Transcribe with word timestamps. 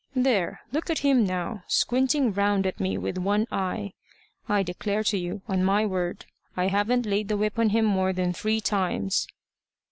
There! 0.15 0.61
look 0.71 0.89
at 0.89 0.97
him 1.05 1.23
now, 1.27 1.63
squinting 1.67 2.33
round 2.33 2.65
at 2.65 2.79
me 2.79 2.97
with 2.97 3.19
one 3.19 3.45
eye! 3.51 3.93
I 4.49 4.63
declare 4.63 5.03
to 5.03 5.15
you, 5.15 5.43
on 5.47 5.63
my 5.63 5.85
word, 5.85 6.25
I 6.57 6.69
haven't 6.69 7.05
laid 7.05 7.27
the 7.27 7.37
whip 7.37 7.59
on 7.59 7.69
him 7.69 7.85
more 7.85 8.11
than 8.11 8.33
three 8.33 8.61
times." 8.61 9.27